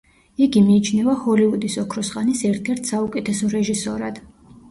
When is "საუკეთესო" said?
2.93-3.53